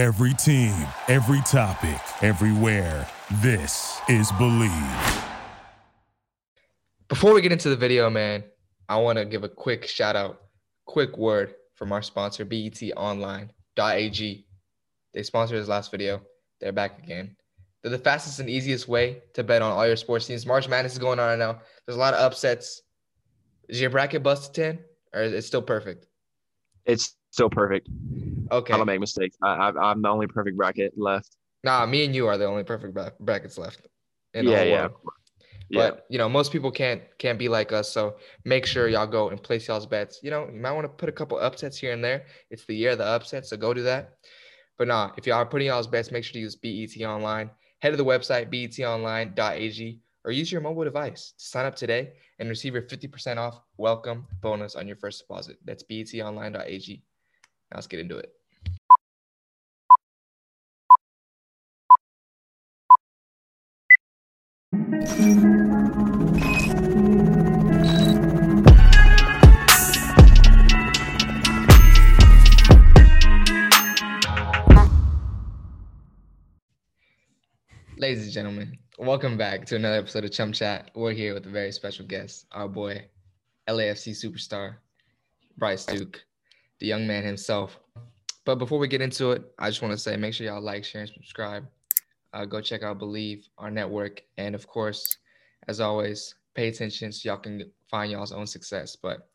[0.00, 0.74] Every team,
[1.08, 3.06] every topic, everywhere.
[3.42, 5.24] This is Believe.
[7.06, 8.44] Before we get into the video, man,
[8.88, 10.40] I want to give a quick shout out,
[10.86, 14.46] quick word from our sponsor, betonline.ag.
[15.12, 16.22] They sponsored his last video.
[16.62, 17.36] They're back again.
[17.82, 20.46] They're the fastest and easiest way to bet on all your sports teams.
[20.46, 21.60] March Madness is going on right now.
[21.84, 22.80] There's a lot of upsets.
[23.68, 24.78] Is your bracket busted 10
[25.12, 26.06] or is it still perfect?
[26.86, 27.88] It's still perfect.
[28.50, 28.74] Okay.
[28.74, 29.36] I don't make mistakes.
[29.42, 31.36] I, I, I'm the only perfect bracket left.
[31.62, 33.86] Nah, me and you are the only perfect bra- brackets left.
[34.34, 34.92] In the yeah, whole yeah, world.
[35.68, 35.90] yeah.
[35.90, 37.90] But you know, most people can't can't be like us.
[37.90, 40.20] So make sure y'all go and place y'all's bets.
[40.22, 42.26] You know, you might want to put a couple upsets here and there.
[42.50, 44.12] It's the year of the upset, so go do that.
[44.78, 47.50] But nah, if y'all are putting y'all's bets, make sure to use BET Online.
[47.80, 52.48] Head to the website betonline.ag or use your mobile device to sign up today and
[52.48, 55.56] receive your 50% off welcome bonus on your first deposit.
[55.64, 57.02] That's betonline.ag.
[57.70, 58.32] Now let's get into it.
[77.96, 80.90] Ladies and gentlemen, welcome back to another episode of Chum Chat.
[80.96, 83.04] We're here with a very special guest, our boy,
[83.68, 84.76] LAFC superstar,
[85.56, 86.24] Bryce Duke,
[86.80, 87.78] the young man himself.
[88.44, 90.84] But before we get into it, I just want to say make sure y'all like,
[90.84, 91.66] share, and subscribe.
[92.32, 94.22] Uh, go check out Believe, our network.
[94.38, 95.16] And of course,
[95.68, 98.96] as always, pay attention so y'all can find y'all's own success.
[98.96, 99.28] But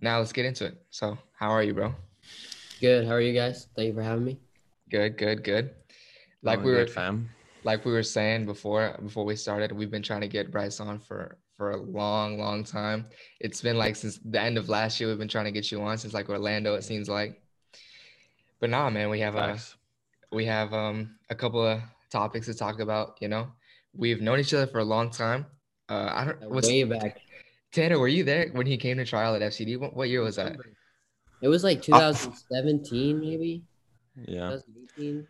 [0.00, 0.80] now let's get into it.
[0.90, 1.94] So, how are you, bro?
[2.80, 3.06] Good.
[3.06, 3.66] How are you guys?
[3.74, 4.38] Thank you for having me.
[4.90, 5.70] Good, good, good.
[6.42, 7.28] Like Oh, we were good, fam.
[7.64, 11.00] like we were saying before before we started, we've been trying to get Bryce on
[11.00, 13.06] for for a long, long time.
[13.40, 15.82] It's been like since the end of last year, we've been trying to get you
[15.82, 17.42] on since like Orlando, it seems like.
[18.60, 19.58] But nah, man, we have a
[20.32, 23.18] we have um a couple of topics to talk about.
[23.20, 23.48] You know,
[23.92, 25.46] we've known each other for a long time.
[25.88, 26.50] Uh, I don't.
[26.50, 27.20] What's, Way back.
[27.72, 29.78] Tanner, were you there when he came to trial at FCD?
[29.78, 30.56] What, what year was that?
[31.42, 33.62] It was like 2017, maybe
[34.26, 34.56] Yeah.
[34.96, 35.26] 2018.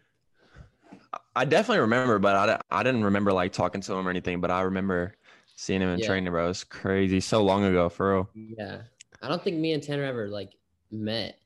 [1.34, 4.50] I definitely remember, but I, I didn't remember like talking to him or anything, but
[4.50, 5.15] I remember
[5.59, 6.07] seeing him in Yeah.
[6.07, 6.49] training, bro.
[6.51, 7.19] It's crazy.
[7.19, 8.31] So long ago, for real.
[8.35, 8.83] Yeah.
[9.21, 10.53] I don't think me and Tanner ever like
[10.93, 11.41] met.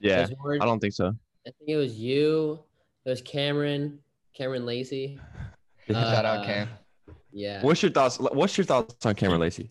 [0.00, 0.26] Yeah,
[0.60, 1.08] I don't think so.
[1.46, 2.58] I think it was you.
[3.04, 3.98] It was Cameron.
[4.34, 5.20] Cameron Lacey.
[5.86, 6.68] Shout out Uh, Cam.
[7.30, 7.62] Yeah.
[7.62, 8.18] What's your thoughts?
[8.18, 9.70] What's your thoughts on Cameron Lacey?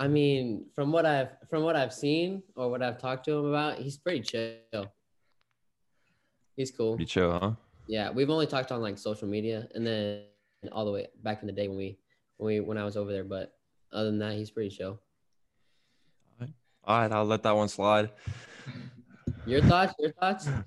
[0.00, 3.44] I mean, from what I've from what I've seen or what I've talked to him
[3.44, 4.92] about, he's pretty chill.
[6.56, 6.96] He's cool.
[6.96, 7.52] Pretty chill, huh?
[7.86, 10.22] Yeah, we've only talked on like social media, and then
[10.72, 11.96] all the way back in the day when we when
[12.38, 13.24] we when I was over there.
[13.24, 13.54] But
[13.92, 15.00] other than that, he's pretty chill.
[16.86, 18.10] All right, I'll let that one slide.
[19.46, 19.94] Your thoughts?
[19.98, 20.48] Your thoughts?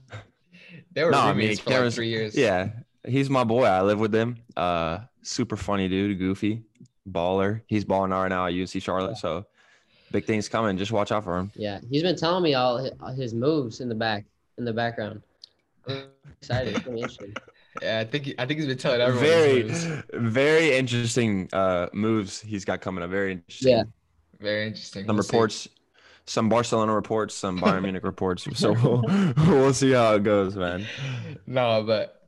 [0.91, 2.35] They were No, I mean, roommates for like three years.
[2.35, 2.69] Yeah,
[3.05, 3.65] he's my boy.
[3.65, 4.37] I live with him.
[4.55, 6.63] Uh, super funny dude, goofy,
[7.09, 7.61] baller.
[7.67, 9.17] He's balling out right now at UC Charlotte.
[9.17, 9.45] So
[10.11, 10.77] big things coming.
[10.77, 11.51] Just watch out for him.
[11.55, 14.25] Yeah, he's been telling me all his, all his moves in the back
[14.57, 15.21] in the background.
[15.87, 16.03] I'm
[16.41, 16.75] excited.
[16.75, 17.33] It's gonna be interesting.
[17.81, 19.23] Yeah, I think he- I think he's been telling everyone.
[19.23, 23.09] very, very interesting uh moves he's got coming up.
[23.09, 23.71] Very interesting.
[23.77, 23.83] Yeah.
[24.39, 25.05] Very interesting.
[25.05, 25.35] Some We'll see.
[25.35, 25.67] reports,
[26.25, 28.47] some Barcelona reports, some Bayern Munich reports.
[28.59, 29.03] So we'll,
[29.47, 30.85] we'll see how it goes, man.
[31.47, 32.21] No, but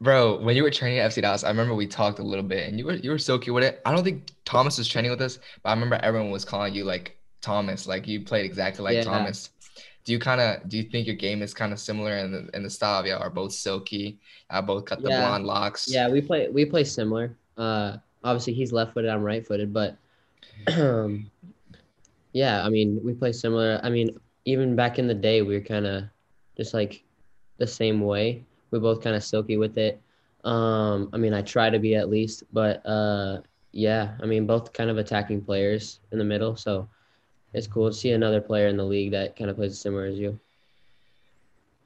[0.00, 2.68] bro, when you were training at FC Dallas, I remember we talked a little bit,
[2.68, 3.80] and you were you were so cute with it.
[3.84, 6.84] I don't think Thomas was training with us, but I remember everyone was calling you
[6.84, 9.02] like Thomas, like you played exactly like Yeah.
[9.04, 9.50] Thomas.
[10.06, 12.48] Do you kind of do you think your game is kind of similar in the
[12.54, 13.04] in the style?
[13.04, 14.20] Yeah, are both silky?
[14.48, 15.18] I both cut the Yeah.
[15.20, 15.88] blonde locks.
[15.90, 17.36] Yeah, we play we play similar.
[17.58, 19.96] Uh, obviously he's left footed, I'm right footed, but
[20.78, 21.28] um,
[22.32, 23.80] yeah, I mean we play similar.
[23.82, 26.04] I mean even back in the day, we were kind of
[26.56, 27.02] just like
[27.58, 28.44] the same way.
[28.70, 30.00] We're both kind of silky with it.
[30.44, 33.40] Um, I mean I try to be at least, but uh,
[33.72, 36.88] yeah, I mean both kind of attacking players in the middle, so
[37.56, 40.18] it's cool to see another player in the league that kind of plays similar as
[40.18, 40.38] you.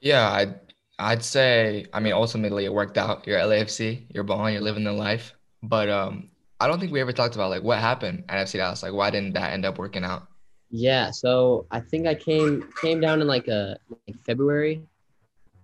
[0.01, 0.59] Yeah, I'd
[0.99, 3.27] I'd say I mean ultimately it worked out.
[3.27, 5.35] You're LAFC, you're balling, you're living the life.
[5.63, 8.83] But um I don't think we ever talked about like what happened at FC Dallas.
[8.83, 10.27] Like why didn't that end up working out?
[10.71, 14.83] Yeah, so I think I came came down in like a like February.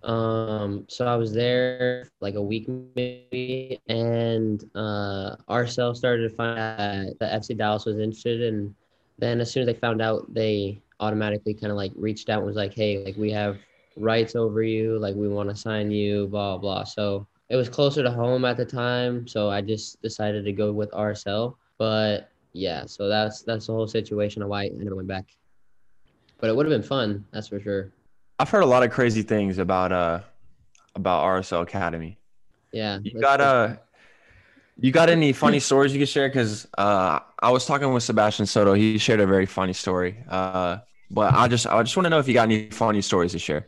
[0.03, 6.57] Um, so I was there like a week maybe, and uh, RSL started to find
[6.57, 8.73] out that FC Dallas was interested, and
[9.17, 12.47] then as soon as they found out, they automatically kind of like reached out and
[12.47, 13.57] was like, "Hey, like we have
[13.95, 18.03] rights over you, like we want to sign you, blah blah." So it was closer
[18.03, 21.55] to home at the time, so I just decided to go with RSL.
[21.77, 25.25] But yeah, so that's that's the whole situation of why I never went back.
[26.39, 27.91] But it would have been fun, that's for sure.
[28.39, 30.19] I've heard a lot of crazy things about uh
[30.95, 32.19] about RSL Academy.
[32.71, 32.99] Yeah.
[33.01, 33.45] You got go.
[33.45, 33.75] uh
[34.79, 36.27] you got any funny stories you could share?
[36.29, 38.73] Because uh, I was talking with Sebastian Soto.
[38.73, 40.17] He shared a very funny story.
[40.29, 40.77] Uh,
[41.09, 43.39] but I just I just want to know if you got any funny stories to
[43.39, 43.67] share.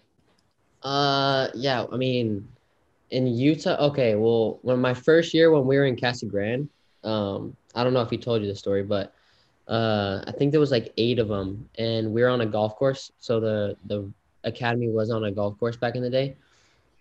[0.84, 1.86] Uh, yeah.
[1.92, 2.48] I mean,
[3.12, 3.78] in Utah.
[3.88, 4.16] Okay.
[4.16, 6.70] Well, when my first year when we were in Casa Grande,
[7.04, 9.14] um, I don't know if he told you the story, but
[9.68, 12.76] uh, I think there was like eight of them, and we were on a golf
[12.76, 13.12] course.
[13.20, 14.12] So the the
[14.44, 16.36] academy was on a golf course back in the day.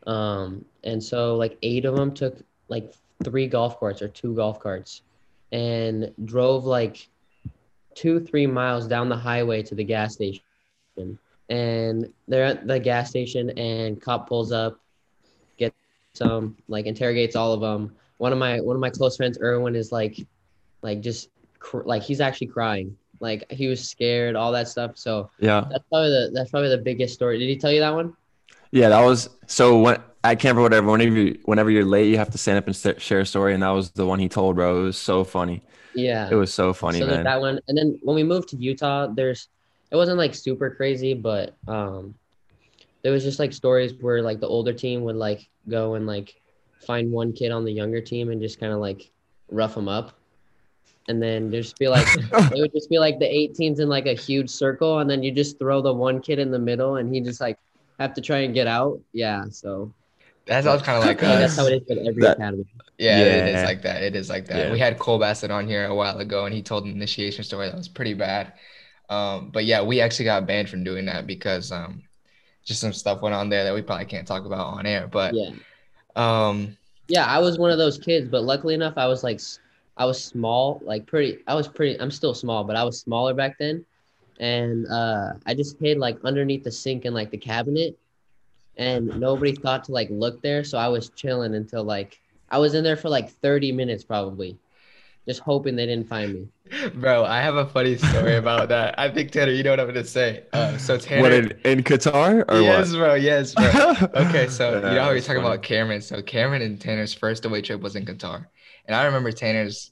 [0.07, 2.37] Um, and so like eight of them took
[2.69, 5.03] like three golf carts or two golf carts,
[5.53, 7.09] and drove like
[7.94, 10.43] two three miles down the highway to the gas station.
[11.49, 14.79] And they're at the gas station and cop pulls up
[15.56, 15.75] gets
[16.15, 17.94] some like interrogates all of them.
[18.19, 20.19] One of my one of my close friends erwin is like
[20.82, 22.97] like just cr- like he's actually crying.
[23.21, 24.97] Like he was scared all that stuff.
[24.97, 25.67] So Yeah.
[25.71, 27.38] that's probably the that's probably the biggest story.
[27.38, 28.14] Did he tell you that one
[28.70, 30.91] Yeah, that was so when at camp or whatever.
[30.91, 33.55] Whenever you, whenever you're late, you have to stand up and st- share a story,
[33.55, 34.81] and that was the one he told, bro.
[34.81, 35.62] It was so funny.
[35.94, 37.25] yeah It was so funny, so man.
[37.25, 39.49] that one and then when we moved to utah there's
[39.91, 42.15] it wasn't like super crazy but um
[43.03, 46.41] there was just like stories where like the older team would like go and like
[46.87, 49.11] find one kid on the younger team and just kind of like
[49.50, 50.12] rough them up
[51.09, 52.06] and then there'd just be like
[52.55, 55.32] it would just be like the 18s in like a huge circle and then you
[55.32, 57.59] just throw the one kid in the middle and he just like
[57.99, 59.93] have to try and get out yeah so
[60.47, 62.67] That sounds kind of like I that's how it is with every That- academy
[62.99, 64.03] Yeah, it is like that.
[64.03, 64.59] It is like that.
[64.59, 64.73] Yeah.
[64.73, 67.69] We had Cole Bassett on here a while ago, and he told an initiation story
[67.69, 68.55] that was pretty bad.
[69.09, 72.03] Um, but yeah, we actually got banned from doing that because um,
[72.65, 75.06] just some stuff went on there that we probably can't talk about on air.
[75.06, 75.50] But yeah
[76.17, 79.41] um, Yeah, I was one of those kids, but luckily enough, I was like,
[79.97, 81.39] I was small, like pretty.
[81.47, 82.00] I was pretty.
[82.00, 83.85] I'm still small, but I was smaller back then,
[84.38, 87.99] and uh, I just hid like underneath the sink in like the cabinet,
[88.76, 90.64] and nobody thought to like look there.
[90.64, 92.19] So I was chilling until like
[92.50, 94.58] I was in there for like 30 minutes probably,
[95.26, 96.49] just hoping they didn't find me.
[96.94, 98.94] bro, I have a funny story about that.
[98.99, 100.44] I think Tanner, you know what I'm gonna say.
[100.52, 102.99] Uh, so Tanner, what in, in Qatar or yes, what?
[102.99, 103.94] bro, yes, bro.
[104.14, 105.55] Okay, so you know how we that's talking funny.
[105.55, 106.00] about Cameron.
[106.00, 108.46] So Cameron and Tanner's first away trip was in Qatar,
[108.87, 109.90] and I remember Tanner's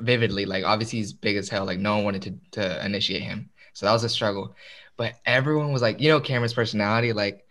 [0.00, 0.46] vividly.
[0.46, 1.64] Like obviously he's big as hell.
[1.64, 4.54] Like no one wanted to to initiate him, so that was a struggle.
[4.96, 7.12] But everyone was like, you know, Cameron's personality.
[7.12, 7.46] Like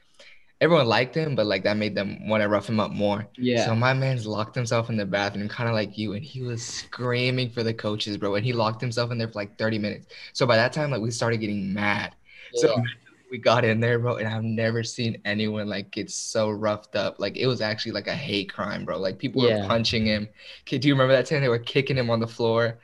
[0.59, 3.27] everyone liked him, but like that made them want to rough him up more.
[3.38, 3.65] Yeah.
[3.65, 6.63] So my man's locked himself in the bathroom, kind of like you, and he was
[6.65, 8.35] screaming for the coaches, bro.
[8.35, 10.07] And he locked himself in there for like 30 minutes.
[10.33, 12.15] So by that time, like we started getting mad.
[12.53, 12.62] Yeah.
[12.62, 12.83] So
[13.31, 17.19] we got in there, bro, and I've never seen anyone like get so roughed up.
[17.19, 19.00] Like it was actually like a hate crime, bro.
[19.00, 19.62] Like people Yeah.
[19.62, 20.27] were punching him.
[20.62, 22.79] Okay, do you remember that time they were kicking him on the floor?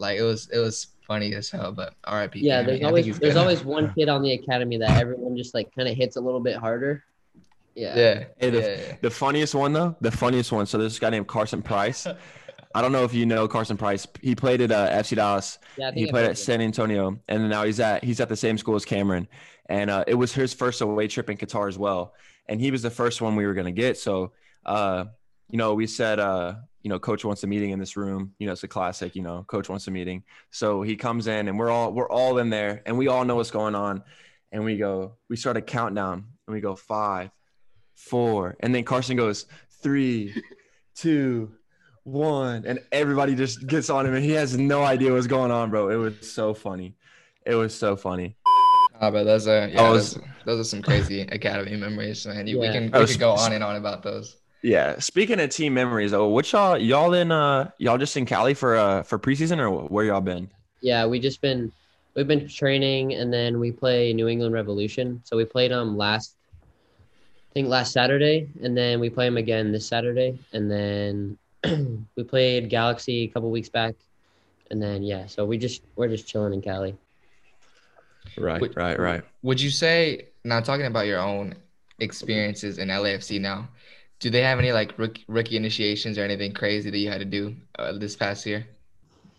[0.00, 1.72] Like it was it was funny as hell.
[1.72, 2.40] But R.I.P.
[2.40, 2.66] yeah, Cameron.
[2.66, 3.40] there's I think always there's good.
[3.40, 6.40] always one kid on the academy that everyone just like kind of hits a little
[6.40, 7.04] bit harder.
[7.74, 7.96] Yeah.
[7.96, 8.24] yeah.
[8.38, 8.96] Hey, the, yeah, yeah.
[9.00, 10.66] the funniest one though, the funniest one.
[10.66, 12.06] So there's this guy named Carson Price.
[12.74, 14.06] I don't know if you know Carson Price.
[14.22, 15.58] He played at uh, FC Dallas.
[15.76, 16.38] Yeah, I He I played at that.
[16.38, 19.26] San Antonio, and now he's at he's at the same school as Cameron.
[19.66, 22.14] And uh, it was his first away trip in Qatar as well.
[22.48, 23.98] And he was the first one we were gonna get.
[23.98, 24.32] So,
[24.64, 25.06] uh,
[25.48, 28.32] you know, we said, uh, you know, coach wants a meeting in this room.
[28.38, 29.14] You know, it's a classic.
[29.14, 30.22] You know, coach wants a meeting.
[30.50, 33.36] So he comes in, and we're all we're all in there, and we all know
[33.36, 34.02] what's going on.
[34.52, 37.30] And we go, we start a countdown, and we go five,
[37.94, 39.46] four, and then Carson goes
[39.82, 40.34] three,
[40.96, 41.52] two,
[42.04, 45.70] one, and everybody just gets on him, and he has no idea what's going on,
[45.70, 45.90] bro.
[45.90, 46.96] It was so funny.
[47.46, 48.36] It was so funny.
[49.00, 52.46] Ah, but those are yeah, was- those, those are some crazy academy memories, man.
[52.46, 54.36] You, We can we was- could go on and on about those.
[54.62, 54.98] Yeah.
[54.98, 58.76] Speaking of team memories, oh, what y'all y'all in uh y'all just in Cali for
[58.76, 60.50] uh for preseason or where y'all been?
[60.80, 61.72] Yeah, we just been
[62.14, 65.20] we've been training and then we play New England Revolution.
[65.24, 69.72] So we played them last I think last Saturday and then we play them again
[69.72, 71.38] this Saturday and then
[72.16, 73.94] we played Galaxy a couple weeks back
[74.70, 76.96] and then yeah, so we just we're just chilling in Cali.
[78.38, 78.76] Right, Wait.
[78.76, 79.22] right, right.
[79.42, 81.54] Would you say now talking about your own
[81.98, 83.68] experiences in LAFC now?
[84.20, 87.24] Do they have any like rookie, rookie initiations or anything crazy that you had to
[87.24, 88.66] do uh, this past year?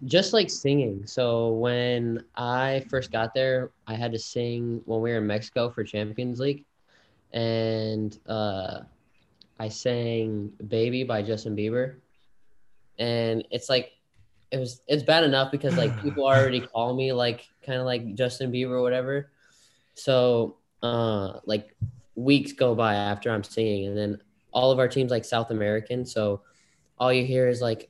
[0.05, 1.05] Just like singing.
[1.05, 5.69] So when I first got there, I had to sing when we were in Mexico
[5.69, 6.65] for Champions League.
[7.31, 8.79] And uh,
[9.59, 11.97] I sang Baby by Justin Bieber.
[12.97, 13.91] And it's like
[14.49, 18.15] it was it's bad enough because like people already call me like kind of like
[18.15, 19.29] Justin Bieber or whatever.
[19.93, 21.75] So uh like
[22.15, 24.21] weeks go by after I'm singing and then
[24.51, 26.05] all of our teams like South American.
[26.05, 26.41] So
[26.97, 27.89] all you hear is like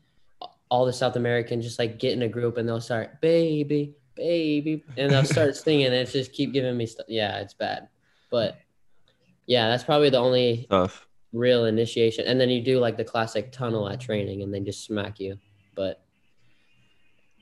[0.69, 4.83] all the South Americans just like get in a group and they'll start baby, baby,
[4.97, 7.05] and they'll start singing and it's just keep giving me stuff.
[7.09, 7.89] Yeah, it's bad,
[8.29, 8.57] but
[9.47, 11.07] yeah, that's probably the only Tough.
[11.33, 14.85] real initiation, and then you do like the classic tunnel at training, and they just
[14.85, 15.37] smack you.
[15.75, 16.01] But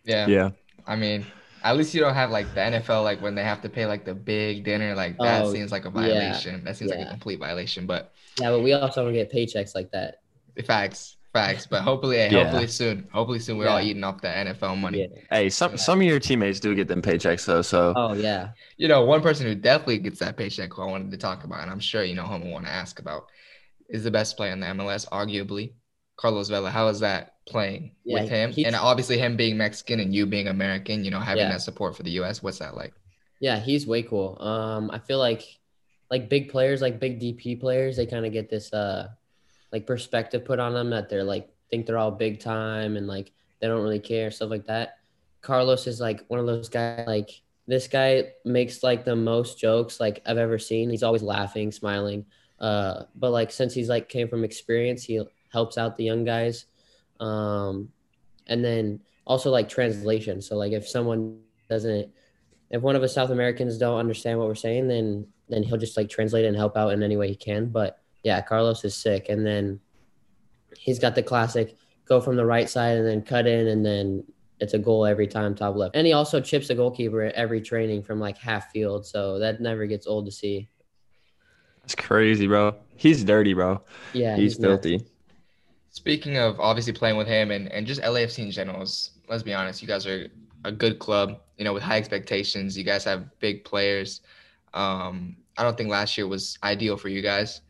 [0.05, 0.27] Yeah.
[0.27, 0.49] Yeah.
[0.87, 1.25] I mean,
[1.63, 4.05] at least you don't have like the NFL, like when they have to pay like
[4.05, 6.63] the big dinner, like that Oh, seems like a yeah, violation.
[6.63, 7.85] That seems like a complete violation.
[7.85, 10.21] But yeah, but we also don't get paychecks like that.
[10.65, 11.65] facts, facts.
[11.67, 12.43] But hopefully, hey, Yeah.
[12.43, 15.01] hopefully soon, hopefully soon, we're all eating off the NFL money.
[15.01, 15.21] Yeah.
[15.31, 17.61] Hey, some some of your teammates do get them paychecks though.
[17.61, 18.49] So Oh yeah.
[18.77, 21.61] You know, one person who definitely gets that paycheck who I wanted to talk about,
[21.61, 23.27] and I'm sure you know who I want to ask about,
[23.89, 25.73] is the best player in the MLS, arguably,
[26.17, 26.69] Carlos Vela.
[26.71, 28.53] How is that playing Yeah, with him?
[28.65, 31.49] And obviously, him being Mexican and you being American, you know, having Yeah.
[31.49, 32.41] that support for the U.S.
[32.43, 32.93] What's that like?
[33.39, 34.37] Yeah, he's way cool.
[34.41, 35.43] Um, I feel like
[36.11, 39.09] like big players, like big DP players, they kind of get this uh
[39.71, 43.31] like perspective put on them that they're like think they're all big time and like
[43.59, 44.97] they don't really care stuff like that.
[45.41, 47.29] Carlos is like one of those guys like
[47.67, 50.89] this guy makes like the most jokes like I've ever seen.
[50.89, 52.25] He's always laughing, smiling.
[52.59, 56.65] Uh, but like since he's like came from experience, he helps out the young guys.
[57.19, 57.89] Um,
[58.47, 60.41] and then also like translation.
[60.41, 62.11] So like if someone doesn't
[62.71, 65.97] if one of us South Americans don't understand what we're saying, then then he'll just
[65.97, 67.69] like translate and help out in any way he can.
[67.69, 69.79] But yeah, Carlos is sick, and then
[70.77, 74.23] he's got the classic go from the right side and then cut in, and then
[74.59, 75.95] it's a goal every time top left.
[75.95, 79.61] And he also chips the goalkeeper at every training from like half field, so that
[79.61, 80.69] never gets old to see.
[81.83, 82.75] it's crazy, bro.
[82.95, 83.81] He's dirty, bro.
[84.13, 84.85] Yeah, he's nuts.
[84.85, 85.05] filthy.
[85.91, 89.53] Speaking of obviously playing with him and, and just LAFC in general, is- let's be
[89.53, 90.27] honest, you guys are
[90.65, 92.77] a good club, you know, with high expectations.
[92.77, 94.21] You guys have big players.
[94.73, 97.61] Um, I don't think last year was ideal for you guys.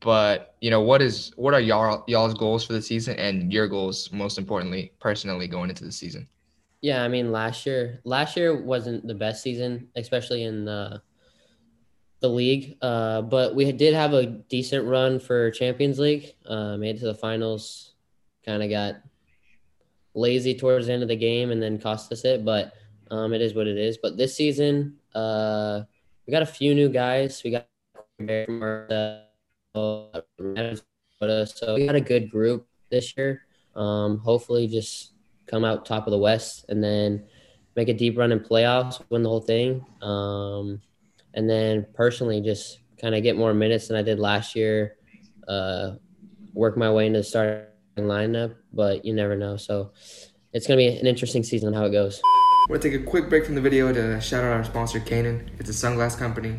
[0.00, 3.66] But, you know, what is what are y'all y'all's goals for the season and your
[3.66, 6.28] goals most importantly, personally going into the season?
[6.82, 11.00] Yeah, I mean last year last year wasn't the best season, especially in the
[12.20, 12.76] the league.
[12.80, 16.34] Uh, but we did have a decent run for Champions League.
[16.44, 17.94] Uh, made it to the finals.
[18.44, 18.96] Kind of got
[20.14, 22.44] lazy towards the end of the game and then cost us it.
[22.44, 22.72] But
[23.10, 23.98] um, it is what it is.
[23.98, 25.82] But this season, uh,
[26.26, 27.42] we got a few new guys.
[27.44, 27.66] We got
[31.44, 33.42] so we got a good group this year.
[33.74, 35.12] Um, hopefully, just
[35.46, 37.24] come out top of the West and then
[37.76, 39.84] make a deep run in playoffs, win the whole thing.
[40.02, 40.80] Um,
[41.36, 44.96] and then personally, just kind of get more minutes than I did last year.
[45.46, 45.92] Uh,
[46.54, 49.56] work my way into the starting lineup, but you never know.
[49.56, 49.92] So
[50.52, 52.20] it's gonna be an interesting season how it goes.
[52.68, 55.48] We're gonna take a quick break from the video to shout out our sponsor, Kaenon.
[55.60, 56.58] It's a sunglass company.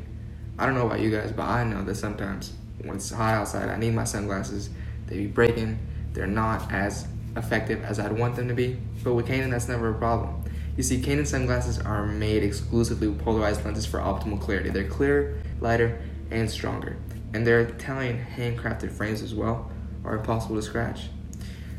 [0.59, 3.69] I don't know about you guys, but I know that sometimes when it's hot outside,
[3.69, 4.69] I need my sunglasses.
[5.07, 5.79] They be breaking.
[6.13, 8.79] They're not as effective as I'd want them to be.
[9.03, 10.36] But with Kaenon, that's never a problem.
[10.77, 14.69] You see, Kaenon sunglasses are made exclusively with polarized lenses for optimal clarity.
[14.69, 16.97] They're clearer, lighter, and stronger.
[17.33, 19.71] And their Italian handcrafted frames as well
[20.05, 21.09] are impossible to scratch.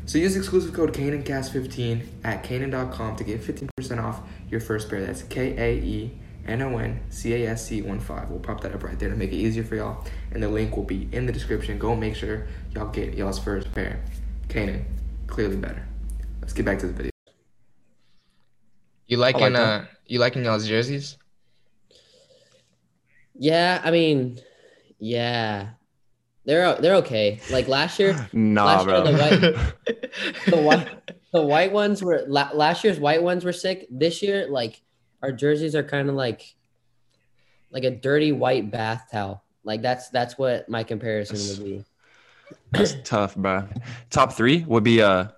[0.05, 5.05] So use exclusive code KaenonCast15 at Kaenon.com to get 15% off your first pair.
[5.05, 6.11] That's K A E
[6.45, 8.29] N O N C A S C 1 5.
[8.29, 10.03] We'll pop that up right there to make it easier for y'all.
[10.31, 11.77] And the link will be in the description.
[11.77, 14.01] Go make sure y'all get y'all's first pair.
[14.49, 14.83] Kaenon,
[15.27, 15.87] clearly better.
[16.41, 17.18] Let's get back to the video.
[19.09, 21.17] You liking like uh you liking y'all's jerseys?
[23.33, 24.39] Yeah, I mean,
[24.99, 25.69] yeah,
[26.45, 27.39] they're they're okay.
[27.51, 29.03] Like last year, Nah, Last bro.
[29.03, 30.11] year, the
[30.51, 30.87] the white
[31.33, 33.87] the white ones were la- last year's white ones were sick.
[33.89, 34.79] This year, like
[35.23, 36.55] our jerseys are kind of like
[37.71, 39.43] like a dirty white bath towel.
[39.63, 41.83] Like that's that's what my comparison would be.
[42.71, 43.67] That's tough, bro.
[44.11, 45.29] Top three would be uh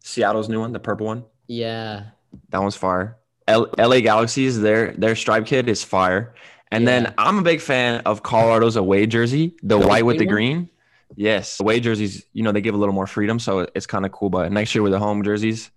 [0.00, 1.24] Seattle's new one, the purple one.
[1.46, 2.06] Yeah,
[2.50, 3.16] That one's fire.
[3.48, 6.34] L- LA Galaxies, their their stripe kit is fire.
[6.70, 6.90] And Yeah.
[7.02, 10.56] then I'm a big fan of Colorado's away jersey, the, The white with the green
[10.56, 10.64] one?
[10.64, 10.68] green.
[11.16, 14.12] Yes, away jerseys, you know, they give a little more freedom, so it's kind of
[14.12, 14.30] cool.
[14.30, 15.70] But next year with the home jerseys,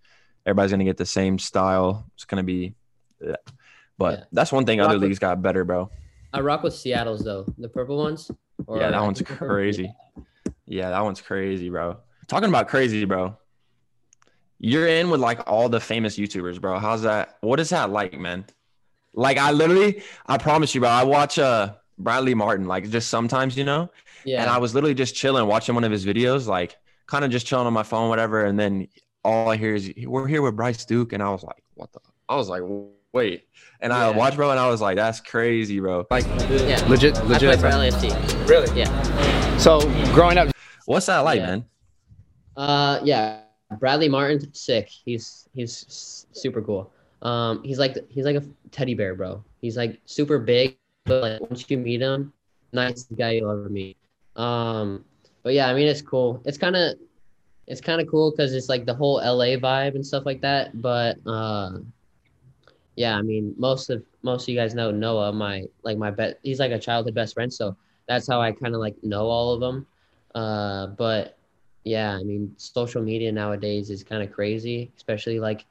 [0.45, 2.05] everybody's gonna get the same style.
[2.15, 2.73] It's gonna be,
[3.21, 3.35] yeah.
[3.97, 4.25] but Yeah.
[4.31, 5.89] that's one thing other with- leagues got better, bro.
[6.33, 7.45] I rock with Seattle's though.
[7.57, 8.31] The purple ones.
[8.67, 9.93] Or yeah, that one's crazy.
[10.65, 11.97] Yeah, that one's crazy, bro.
[12.27, 13.35] Talking about crazy, bro.
[14.65, 16.79] You're in with like all the famous YouTubers, bro.
[16.79, 17.37] How's that?
[17.41, 18.45] What is that like, man?
[19.13, 20.89] Like I literally, I promise you, bro.
[20.89, 23.91] I watch uh Bradley Martyn like just sometimes, you know.
[24.23, 27.29] Yeah, And I was literally just chilling, watching one of his videos, like kind of
[27.29, 28.43] just chilling on my phone, whatever.
[28.45, 28.87] And then
[29.23, 31.99] all I hear is, "We're here with Bryce Duke," and I was like, "What the?"
[32.27, 32.63] I was like,
[33.13, 33.43] "Wait."
[33.81, 34.17] And I Yeah.
[34.17, 36.83] watched, bro, and I was like, "That's crazy, bro." Like, yeah.
[36.87, 37.39] Legit, I legit.
[37.49, 37.93] played for friend.
[37.93, 38.49] LAFC.
[38.49, 38.79] Really?
[38.81, 39.57] Yeah.
[39.59, 39.79] So
[40.15, 40.49] growing up,
[40.87, 41.45] what's that like, Yeah.
[41.45, 41.65] man?
[42.57, 43.41] Uh, yeah.
[43.79, 44.89] Bradley Martyn's sick.
[44.89, 46.91] He's he's super cool.
[47.21, 49.43] Um, he's like he's like a teddy bear, bro.
[49.61, 52.31] He's like super big, but like once you meet him,
[52.71, 53.97] nice guy you'll ever meet.
[54.35, 55.03] Um,
[55.43, 56.41] but yeah, I mean it's cool.
[56.45, 56.95] It's kind of
[57.67, 60.79] it's kind of cool because it's like the whole LA vibe and stuff like that.
[60.81, 61.79] But uh,
[62.95, 66.39] yeah, I mean most of most of you guys know Noah, my like my bet.
[66.43, 67.75] He's like a childhood best friend, so
[68.07, 69.87] that's how I kind of like know all of them.
[70.35, 71.34] Uh, but
[71.85, 75.65] yeah, I mean social media nowadays is kind of crazy, especially like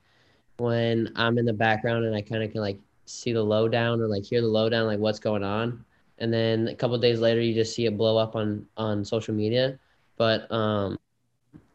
[0.59, 4.07] when I'm in the background and I kind of can like see the lowdown or
[4.07, 5.85] like hear the lowdown, like what's going on.
[6.19, 9.35] And then a couple days later, you just see it blow up on on social
[9.35, 9.79] media.
[10.17, 10.97] But um,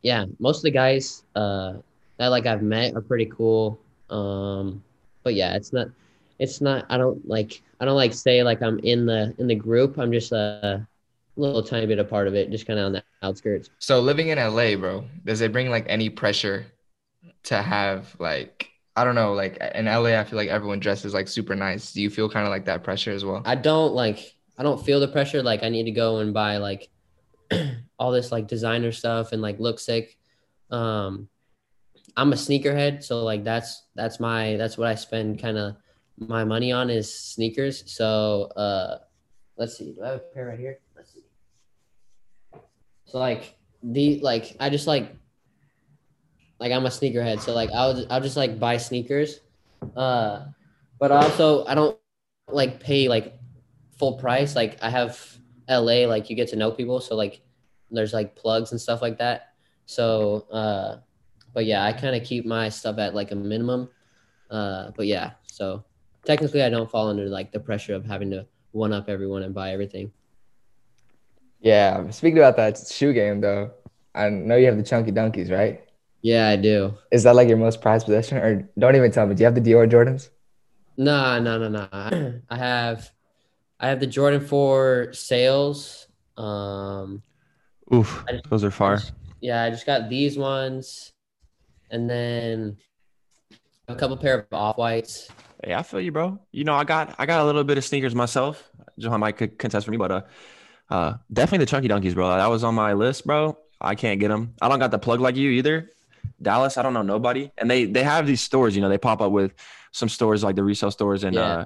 [0.01, 1.73] yeah, most of the guys uh,
[2.17, 3.77] that like I've met are pretty cool.
[4.09, 4.81] Um,
[5.23, 5.89] but yeah, it's not,
[6.39, 6.85] it's not.
[6.89, 7.61] I don't like.
[7.81, 9.97] I don't like say like I'm in the in the group.
[9.97, 10.87] I'm just a
[11.39, 13.69] little tiny bit a part of it, just kind of on the outskirts.
[13.79, 16.65] So living in LA, bro, does it bring like any pressure
[17.43, 21.29] to have like I don't know, like in LA, I feel like everyone dresses like
[21.29, 21.93] super nice.
[21.93, 23.41] Do you feel kind of like that pressure as well?
[23.45, 24.35] I don't like.
[24.57, 25.41] I don't feel the pressure.
[25.41, 26.89] Like I need to go and buy like
[27.99, 30.17] all this like designer stuff and like look sick.
[30.69, 31.29] Um,
[32.17, 35.77] I'm a sneakerhead, so like that's that's my that's what I spend kind of
[36.17, 37.89] my money on is sneakers.
[37.89, 38.97] So uh,
[39.57, 40.79] let's see, do I have a pair right here?
[43.09, 45.15] So like the like I just like
[46.59, 49.39] like I'm a sneakerhead, so like I'll I'll just like buy sneakers,
[49.95, 50.45] uh,
[50.99, 51.97] but also I don't
[52.51, 53.39] like pay like
[53.97, 54.55] full price.
[54.55, 55.19] Like I have
[55.67, 57.41] LA, like you get to know people, so like
[57.89, 59.53] there's like plugs and stuff like that.
[59.87, 60.97] So, uh,
[61.53, 63.89] but yeah, I kind of keep my stuff at like a minimum.
[64.51, 65.83] Uh, but yeah, so
[66.25, 69.55] technically I don't fall under like the pressure of having to one up everyone and
[69.55, 70.11] buy everything.
[71.59, 72.09] Yeah.
[72.09, 73.71] Speaking about that shoe game though,
[74.15, 75.83] I know you have the chunky donkeys, right?
[76.21, 76.93] Yeah, I do.
[77.11, 78.37] Is that like your most prized possession?
[78.37, 79.35] Or don't even tell me.
[79.35, 80.29] Do you have the Dior Jordans?
[80.97, 81.87] No, no, no, no.
[82.49, 83.09] I have,
[83.79, 86.07] I have the Jordan Four sales.
[86.37, 87.23] Um,
[87.93, 88.99] Oof, just- those are far.
[89.39, 91.13] yeah, I just got these ones,
[91.89, 92.77] and then
[93.87, 95.29] a couple pair of off whites.
[95.63, 96.37] Hey, I feel you, bro.
[96.51, 98.69] You know, I got I got a little bit of sneakers myself.
[98.97, 100.21] Johan might could contest for me, but uh,
[100.89, 102.29] uh, definitely the chunky donkeys, bro.
[102.29, 103.57] That was on my list, bro.
[103.81, 104.53] I can't get them.
[104.61, 105.89] I don't got the plug like you either.
[106.41, 108.75] Dallas, I don't know nobody, and they they have these stores.
[108.75, 109.53] You know, they pop up with
[109.91, 111.41] some stores like the resale stores, and Yeah.
[111.41, 111.65] uh,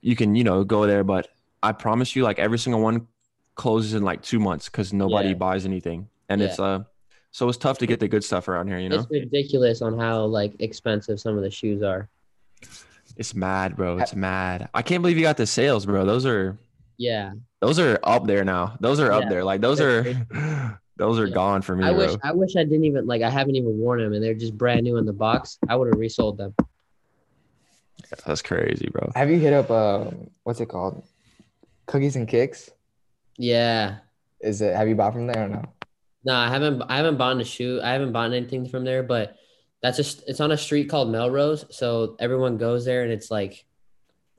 [0.00, 1.04] you can you know go there.
[1.04, 1.28] But
[1.62, 3.06] I promise you, like every single one
[3.54, 5.34] closes in like two months because nobody Yeah.
[5.34, 6.80] buys anything, and it's uh,
[7.30, 8.78] so it's tough to get the good stuff around here.
[8.78, 12.08] You know, It's ridiculous on how like expensive some of the shoes are.
[13.16, 13.98] it's mad, bro.
[13.98, 14.68] It's mad.
[14.74, 16.04] I can't believe you got the sales, bro.
[16.04, 16.58] Those are
[16.98, 18.76] Yeah, Those are up there now.
[18.80, 19.44] Those are up there.
[19.44, 20.26] Like those they're
[20.96, 21.34] those are Yeah.
[21.34, 21.98] gone for me, I bro.
[22.06, 24.56] wish I wish I didn't even like I haven't even worn them and they're just
[24.56, 25.58] brand new in the box.
[25.68, 26.54] I would have resold them.
[28.24, 29.12] That's crazy, bro.
[29.14, 31.04] Have you hit up um what's it called?
[31.86, 32.70] Cookies and Kicks?
[33.36, 33.96] Yeah.
[34.40, 35.64] Is it have you bought from there or no?
[36.24, 37.80] No, I haven't I haven't bought a shoe.
[37.82, 39.36] I haven't bought anything from there, but
[39.82, 41.66] that's just it's on a street called Melrose.
[41.70, 43.65] So everyone goes there and it's like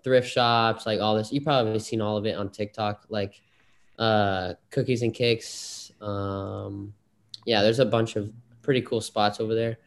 [0.03, 1.31] thrift shops, like all this.
[1.31, 3.41] You probably seen all of it on TikTok, like
[3.99, 5.91] uh cookies and kicks.
[6.01, 6.93] Um
[7.45, 8.31] yeah, there's a bunch of
[8.61, 9.77] pretty cool spots over there.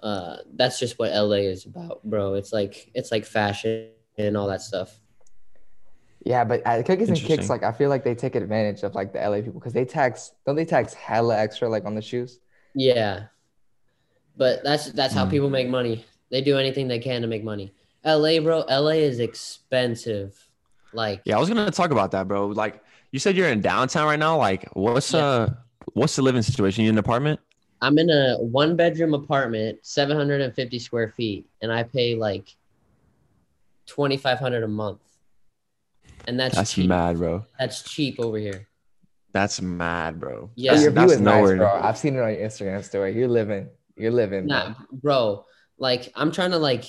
[0.00, 2.34] Uh that's just what LA is about, bro.
[2.34, 4.98] It's like it's like fashion and all that stuff.
[6.24, 9.12] Yeah, but at Cookies and Kicks, like I feel like they take advantage of like
[9.12, 12.40] the LA people because they tax don't they tax hella extra like on the shoes?
[12.74, 13.26] Yeah.
[14.36, 15.30] But that's that's how Mm.
[15.30, 16.04] people make money.
[16.30, 17.72] They do anything they can to make money.
[18.04, 20.36] LA, bro, LA is expensive.
[20.92, 22.46] Like Yeah, I was gonna talk about that, bro.
[22.48, 22.82] Like
[23.12, 24.36] you said you're in downtown right now.
[24.38, 25.24] Like what's Yeah.
[25.24, 25.48] uh
[25.94, 26.84] what's the living situation?
[26.84, 27.40] You in an apartment?
[27.80, 32.54] I'm in a one bedroom apartment, 750 square feet, and I pay like
[33.86, 35.00] 2500 a month.
[36.26, 36.88] And that's That's cheap.
[36.88, 37.44] mad, bro.
[37.58, 38.68] That's cheap over here.
[39.32, 40.50] That's mad, bro.
[40.56, 40.72] Yeah.
[40.72, 41.56] But That's, your view that's is nice, nowhere.
[41.58, 41.80] bro.
[41.82, 43.16] I've seen it on your Instagram story.
[43.16, 44.46] You're living, you're living.
[44.46, 44.56] bro.
[44.56, 45.44] Nah, bro.
[45.78, 46.84] Like I'm trying to like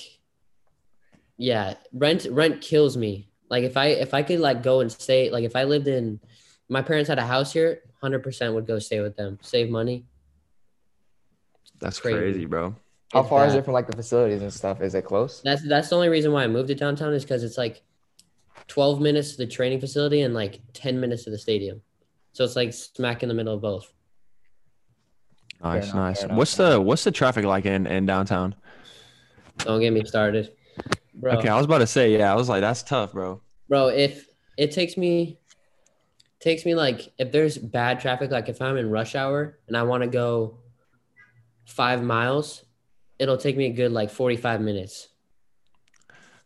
[1.40, 3.30] yeah, rent rent kills me.
[3.48, 6.20] Like if I if I could like go and stay like if I lived in
[6.68, 9.38] my parents had a house here, 100% would go stay with them.
[9.42, 10.04] Save money.
[11.80, 12.18] That's crazy.
[12.18, 12.76] crazy, bro.
[13.12, 14.82] How It's far is it from like the facilities and stuff?
[14.82, 15.40] Is it close?
[15.42, 17.82] That's that's the only reason why I moved to downtown is cuz it's like
[18.68, 21.80] 12 minutes to the training facility and like 10 minutes to the stadium.
[22.34, 23.90] So it's like smack in the middle of both.
[25.64, 26.18] Nice, enough, nice.
[26.18, 28.54] fair enough, What's the what's the traffic like in in downtown?
[29.58, 30.52] Don't get me started.
[31.20, 31.34] Bro.
[31.38, 33.40] Okay, I was about to say, yeah, I was like, that's tough, bro.
[33.68, 35.38] bro if it takes me
[36.40, 39.82] takes me like if there's bad traffic like if i'm in rush hour and i
[39.82, 40.58] want to go
[41.66, 42.64] five miles
[43.18, 45.08] it'll take me a good like 45 minutes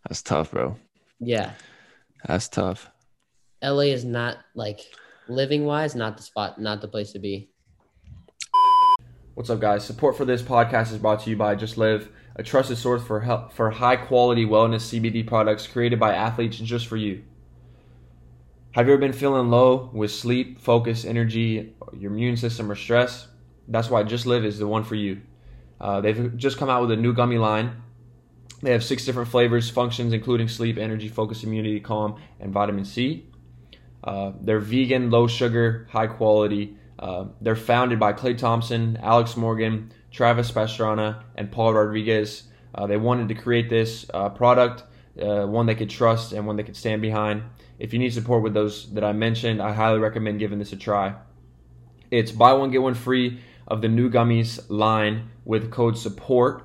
[0.08, 0.76] That's tough, bro.
[1.20, 1.52] yeah
[2.26, 2.90] That's tough.
[3.62, 4.80] la is not like
[5.28, 7.48] living wise, not the spot, not the place to be.
[9.34, 9.84] What's up, guys?
[9.84, 13.20] Support for this podcast is brought to you by Just Live, a trusted source for
[13.20, 17.22] help, for high quality wellness CBD products created by athletes just for you.
[18.72, 23.28] Have you ever been feeling low with sleep, focus, energy, your immune system, or stress?
[23.68, 25.20] That's why Just Live is the one for you.
[25.80, 27.82] Uh, they've just come out with a new gummy line.
[28.62, 33.26] They have six different flavors, functions including sleep, energy, focus, immunity, calm, and vitamin C.
[34.02, 36.76] Uh, they're vegan, low sugar, high quality.
[36.98, 42.44] Uh, they're founded by Klay Thompson, Alex Morgan, Travis Pastrana, and Paul Rodriguez.
[42.72, 44.84] Uh, they wanted to create this uh, product,
[45.20, 47.42] uh, one they could trust and one they could stand behind.
[47.80, 50.76] If you need support with those that I mentioned, I highly recommend giving this a
[50.76, 51.16] try.
[52.12, 56.64] It's buy one, get one free of the new gummies line with code support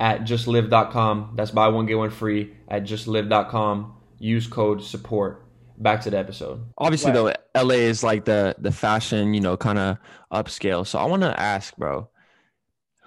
[0.00, 1.32] at justlive.com.
[1.36, 3.96] That's buy one, get one free at justlive.com.
[4.18, 5.44] Use code support.
[5.76, 6.64] Back to the episode.
[6.78, 9.98] Obviously, though, LA is like the the fashion, you know, kind of
[10.32, 10.86] upscale.
[10.86, 12.08] So I want to ask, bro,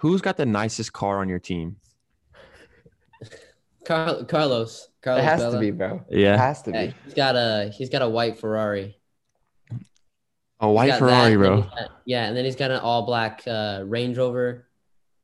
[0.06, 1.78] who's got the nicest car on your team?
[3.86, 4.90] Car- Carlos.
[5.02, 5.54] Carlos It has Vela.
[5.54, 6.04] to be, bro.
[6.10, 6.36] Yeah.
[6.36, 6.94] It has to Yeah, be.
[7.06, 8.98] he's got a he's got a white Ferrari.
[10.60, 11.62] a white got that, Ferrari, and bro.
[11.62, 14.68] got- yeah, and then he's got an all black uh, Range Rover.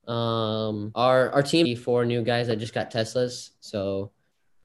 [0.07, 3.51] Um, our our team four new guys that just got Teslas.
[3.59, 4.11] So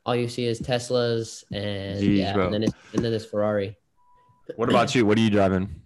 [0.06, 2.46] all you see is Teslas and Jeez, yeah, bro.
[2.46, 3.76] and then it's, and then this Ferrari.
[4.56, 5.04] What about you?
[5.04, 5.82] What are you driving?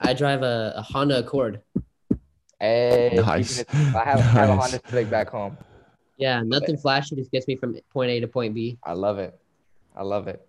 [0.00, 1.60] I drive a, a Honda Accord.
[2.60, 3.60] Hey, Nice.
[3.60, 5.56] it- I have, I have a Honda Civic back home.
[6.16, 7.14] Yeah, nothing flashy.
[7.16, 8.78] Just gets me from point A to point B.
[8.82, 9.38] I love it.
[9.94, 10.46] I love it.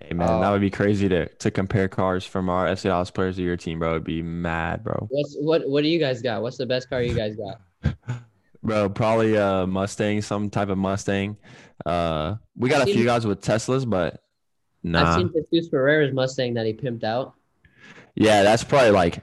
[0.00, 3.10] Hey man, that Uh, would be crazy to to compare cars from our SC Dallas
[3.10, 3.90] players to your team, bro.
[3.92, 5.06] It'd be mad, bro.
[5.10, 6.42] What's what what do you guys got?
[6.42, 7.94] What's the best car you guys got?
[8.64, 11.36] Bro, probably a Mustang, some type of Mustang.
[11.84, 14.22] Uh, we got a seen- few guys with Teslas, but
[14.84, 15.00] no.
[15.00, 15.16] I've nah.
[15.32, 17.34] seen Jesus Ferreira's Mustang that he pimped out.
[18.14, 19.18] Yeah, that's probably like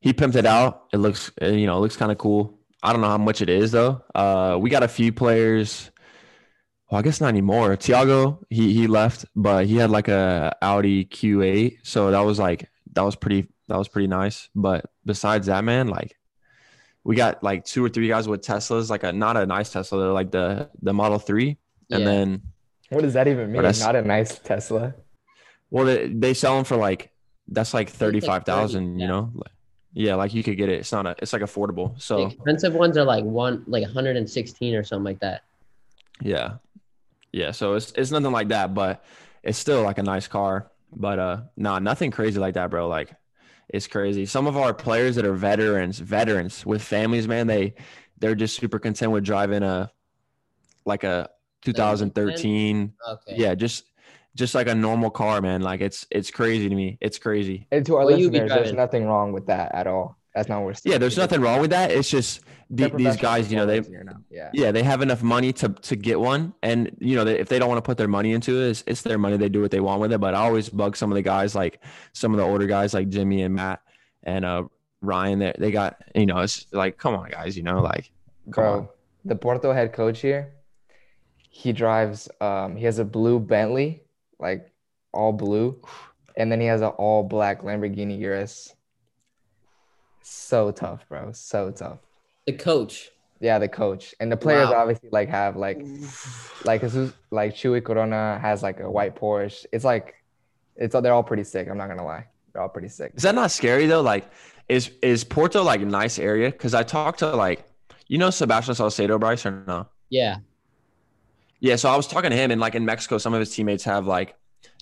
[0.00, 0.84] he pimped it out.
[0.92, 2.58] It looks, uh, you know, it looks kind of cool.
[2.82, 4.02] I don't know how much it is though.
[4.14, 5.90] Uh, we got a few players.
[6.90, 7.76] Well, I guess not anymore.
[7.76, 12.68] Tiago, he he left, but he had like a Audi Q8, so that was like
[12.94, 14.48] that was pretty that was pretty nice.
[14.54, 16.16] But besides that, man, like
[17.04, 19.98] we got like two or three guys with Teslas, like a not a nice Tesla,
[20.00, 21.58] they're like the the Model Three,
[21.90, 22.06] and Yeah.
[22.06, 22.42] then
[22.90, 23.60] What does that even mean?
[23.62, 24.94] that's- Not a nice Tesla.
[25.70, 27.10] well they, they sell them for like
[27.48, 29.02] that's like thirty five thousand, yeah.
[29.04, 29.32] you know.
[29.34, 29.52] Like,
[29.98, 30.78] yeah, like you could get it.
[30.78, 31.16] It's not a.
[31.18, 31.96] It's like affordable.
[31.96, 35.42] The So expensive ones are like one like 116 or something like that.
[36.22, 36.58] Yeah.
[37.32, 37.50] Yeah.
[37.50, 39.04] So it's it's nothing like that, but
[39.42, 40.70] it's still like a nice car.
[40.94, 42.86] But uh nah, nothing crazy like that, bro.
[42.86, 43.12] Like
[43.68, 44.24] it's crazy.
[44.24, 47.74] Some of our players that are veterans, veterans with families, man, they
[48.18, 49.90] they're just super content with driving a
[50.84, 51.28] like a
[51.62, 52.92] 2013.
[53.08, 53.34] Okay.
[53.36, 53.82] Yeah, just
[54.38, 55.60] just like a normal car, man.
[55.62, 56.96] Like it's it's crazy to me.
[57.00, 57.66] It's crazy.
[57.70, 60.16] And to our What you be listeners, there's nothing wrong with that at all.
[60.34, 60.92] That's not what we're saying.
[60.92, 61.90] Yeah, there's nothing wrong with that.
[61.90, 64.20] It's just the, these guys, you know, they performers here now.
[64.30, 64.50] Yeah.
[64.52, 67.58] yeah they have enough money to to get one and you know they, if they
[67.58, 69.70] don't want to put their money into it it's, it's their money they do what
[69.70, 72.38] they want with it but i always bug some of the guys like some of
[72.38, 73.80] the older guys like jimmy and matt
[74.22, 74.62] and uh
[75.00, 78.12] ryan they, they got you know it's like come on guys you know like
[78.52, 78.88] come Bro, on.
[79.24, 80.52] the Porto head coach here,
[81.50, 84.02] he drives um he has a blue Bentley,
[84.38, 84.70] like
[85.12, 85.80] all blue,
[86.36, 88.74] and then he has an all black Lamborghini Urus.
[90.22, 91.32] So tough, bro.
[91.32, 91.98] So tough.
[92.46, 93.10] The coach.
[93.40, 94.14] Yeah, the coach.
[94.20, 94.80] And the players Wow.
[94.82, 95.78] obviously like have like
[96.64, 99.64] like Jesus, like Chewy Corona has like a white Porsche.
[99.72, 100.14] It's like
[100.76, 101.68] it's they're all pretty sick.
[101.70, 102.26] I'm not gonna lie.
[102.52, 103.12] They're all pretty sick.
[103.14, 104.28] is that not scary though like
[104.68, 107.64] is is porto like a nice area because i talked to like
[108.06, 110.36] you know sebastian saucedo bryce or no Yeah.
[111.60, 113.84] Yeah, so I was talking to him, and like in Mexico, some of his teammates
[113.84, 114.36] have like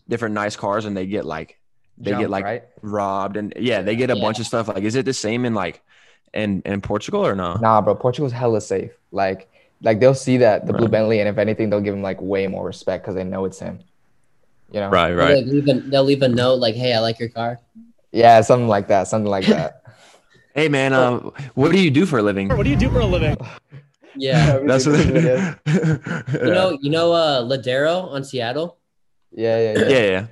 [0.09, 1.59] different nice cars, and they get like
[1.99, 2.65] they Jump, get like right?
[2.83, 4.23] robbed, and yeah, they get a Yeah.
[4.23, 4.69] bunch of stuff.
[4.69, 5.83] Like, is it the same in like
[6.35, 7.59] in in Portugal or no?
[7.61, 8.93] Nah, bro, Portugal's hella safe.
[9.11, 9.49] Like,
[9.83, 12.47] like they'll see that the blue Bentley, and if anything, they'll give him like way
[12.47, 13.81] more respect because they know it's him.
[14.73, 14.91] You know?
[14.91, 15.29] Right, right.
[15.29, 15.47] They'll, right.
[15.47, 17.59] leave a, they'll leave a note like, "Hey, I like your car."
[18.13, 19.09] Yeah, something like that.
[19.09, 19.83] Something like that.
[20.55, 22.49] Hey man, um, what do you do for a living?
[22.49, 23.37] What do you do for a living?
[24.17, 24.59] Yeah.
[24.65, 25.05] That's what.
[25.07, 28.79] yeah, You know, you know, uh, Lodeiro on Seattle,
[29.33, 29.89] yeah, yeah.
[29.89, 30.27] yeah, yeah.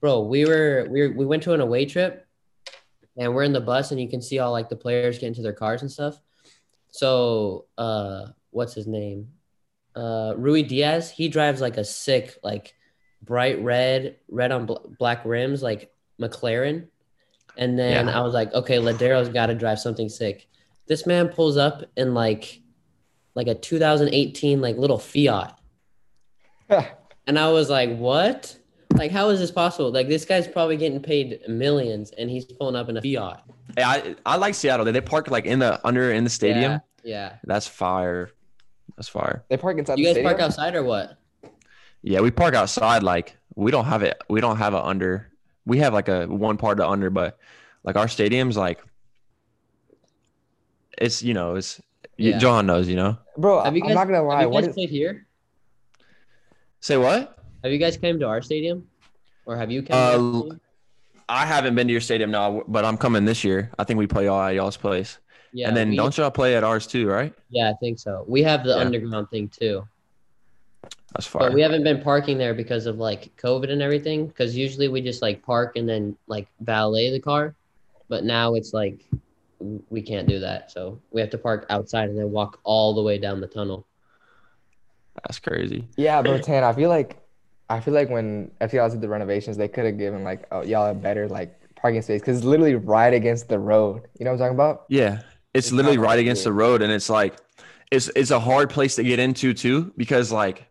[0.00, 0.20] bro.
[0.22, 2.26] We were we were, we went to an away trip,
[3.16, 5.42] and we're in the bus, and you can see all like the players get into
[5.42, 6.20] their cars and stuff.
[6.90, 9.28] So, uh, what's his name?
[9.94, 11.10] Uh, Ruidiaz.
[11.10, 12.74] He drives like a sick, like
[13.22, 16.86] bright red, red on bl- black rims, like McLaren.
[17.56, 18.18] And then Yeah.
[18.18, 20.46] I was like, okay, Lodeiro's got to drive something sick.
[20.86, 22.60] This man pulls up in like,
[23.38, 25.56] like a 2018 like little Fiat,
[26.68, 28.58] and I was like, what?
[28.94, 29.92] Like, how is this possible?
[29.92, 33.44] Like, this guy's probably getting paid millions, and he's pulling up in a Fiat.
[33.76, 34.84] Hey, I I like Seattle.
[34.84, 36.72] They they park like in the under in the stadium.
[36.72, 36.80] Yeah.
[37.04, 37.32] yeah.
[37.44, 38.30] That's fire.
[38.96, 39.44] That's fire.
[39.48, 41.16] They park inside You the guys park outside or what?
[42.02, 43.04] Yeah, we park outside.
[43.04, 44.20] Like we don't have it.
[44.28, 45.30] We don't have a under.
[45.64, 47.38] We have like a one part of under, but
[47.84, 48.82] like our stadium's like
[51.00, 51.84] it's you know it's you-
[52.18, 52.38] Yeah.
[52.38, 53.16] John knows you know.
[53.36, 54.42] Bro, Have you I'm guys, not gonna have lie.
[54.42, 55.26] you What guys is played here?
[56.80, 57.38] Say what?
[57.62, 58.86] Have you guys came to our stadium,
[59.46, 59.96] or have you come?
[59.96, 60.60] Uh, to our l- stadium?
[61.28, 63.70] I haven't been to your stadium now, but I'm coming this year.
[63.78, 65.18] I think we play all at y'all's place,
[65.52, 67.32] yeah, and then we- don't y'all play at ours too, right?
[67.50, 68.24] Yeah, I think so.
[68.26, 68.76] We have the Yeah.
[68.76, 69.86] underground thing too,
[71.14, 71.48] That's fire.
[71.48, 74.26] but we haven't been parking there because of like COVID and everything.
[74.26, 77.54] Because usually we just like park and then like valet the car,
[78.08, 79.20] but now it's like w-
[79.60, 80.70] we can't do that.
[80.70, 83.86] So we have to park outside and then walk all the way down the tunnel.
[85.22, 85.88] That's crazy.
[85.96, 86.62] Yeah, bro, Tan.
[86.64, 87.18] I feel like,
[87.68, 90.90] I feel like when FTL did the renovations, they could have given like oh, y'all
[90.90, 94.02] a better like parking space because it's literally right against the road.
[94.18, 94.84] You know what I'm talking about?
[94.88, 95.22] Yeah,
[95.54, 96.44] it's It's literally right against it.
[96.44, 97.36] the road, and it's like
[97.90, 100.67] it's it's a hard place to get into too because like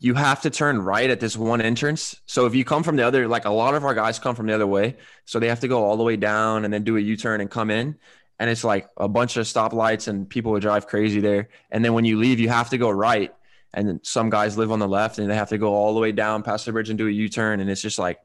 [0.00, 2.20] you have to turn right at this one entrance.
[2.26, 4.46] So if you come from the other, like a lot of our guys come from
[4.46, 6.96] the other way, so they have to go all the way down and then do
[6.96, 7.96] a U turn and come in,
[8.38, 11.48] and it's like a bunch of stoplights and people would drive crazy there.
[11.70, 13.34] And then when you leave, you have to go right,
[13.74, 16.12] and some guys live on the left and they have to go all the way
[16.12, 18.18] down past the bridge and do a U turn, and it's just like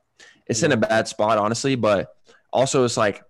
[0.46, 1.76] it's in a bad spot, honestly.
[1.76, 2.16] But
[2.52, 3.24] also, it's like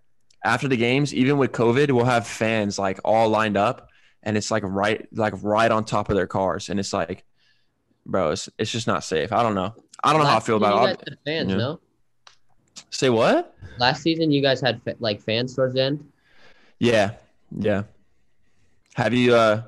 [0.44, 3.88] after the games, even with COVID, we'll have fans like all lined up,
[4.22, 7.24] and it's like right, like right on top of their cars, and it's like,
[8.06, 9.32] bro, it's, it's just not safe.
[9.32, 9.74] I don't know.
[10.04, 10.98] I don't know how I feel about You it.
[10.98, 11.58] guys had fans, yeah.
[11.58, 11.80] no?
[12.89, 13.56] Say what?
[13.80, 16.12] Last season you guys had like fans towards the end.
[16.80, 17.12] Yeah,
[17.58, 17.84] yeah.
[18.96, 19.63] Have you uh,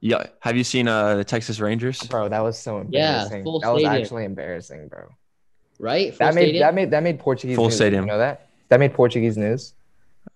[0.00, 2.02] yeah, have you seen uh the Texas Rangers?
[2.02, 3.42] Bro, that was so Yeah, embarrassing.
[3.44, 5.08] full that was actually embarrassing, bro.
[5.78, 6.10] Right?
[6.14, 6.60] Full That made stadium?
[6.62, 7.76] that made that made Portuguese Full news.
[7.76, 8.04] stadium.
[8.04, 8.48] You know that?
[8.68, 9.74] That made Portuguese news.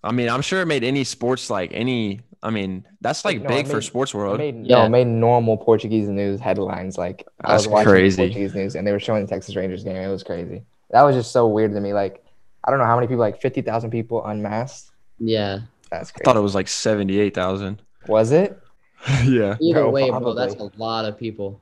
[0.02, 2.20] I mean, I'm sure it made any sports like any.
[2.44, 4.37] I mean, that's like No, big it for sports world.
[4.38, 4.83] made Yeah.
[4.83, 6.98] no, made normal Portuguese news headlines.
[6.98, 8.16] Like I That's was watching crazy.
[8.18, 9.96] Portuguese news and they were showing the Texas Rangers game.
[9.96, 10.62] It was crazy.
[10.90, 11.92] That was just so weird to me.
[11.94, 12.22] Like
[12.62, 14.90] I don't know how many people, like fifty thousand people unmasked.
[15.18, 15.61] Yeah.
[15.90, 17.80] That's I thought it was like seventy-eight thousand.
[18.09, 18.61] was it
[19.24, 19.57] yeah.
[19.61, 21.61] Either Bro, way, bro, that's a lot of people.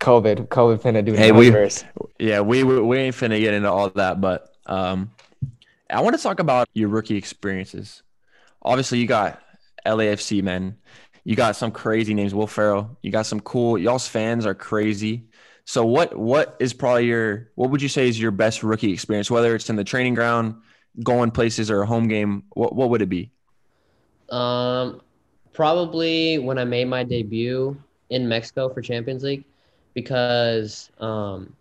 [0.00, 0.48] COVID?
[0.48, 1.84] COVID finna do Hey, we- numbers.
[2.18, 5.10] Yeah, we we we ain't finna get into all that, but um,
[5.90, 8.02] I want to talk about your rookie experiences.
[8.62, 9.42] Obviously, you got
[9.86, 10.76] LAFC men.
[11.24, 12.96] You got some crazy names, Will Ferrell.
[13.02, 13.78] You got some cool.
[13.78, 15.28] Y'all's fans are crazy.
[15.64, 19.30] So what what is probably your what would you say is your best rookie experience?
[19.30, 20.62] Whether it's in the training ground,
[21.02, 23.30] going places, or a home game, what what would it be?
[24.30, 25.02] Um,
[25.52, 27.76] probably when I made my debut
[28.08, 29.44] in Mexico for Champions League,
[29.92, 31.54] because um,